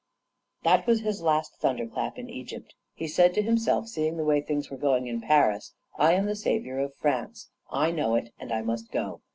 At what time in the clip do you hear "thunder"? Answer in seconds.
1.57-1.85